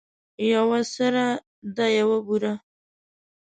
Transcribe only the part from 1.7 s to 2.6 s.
ده یوه بوره.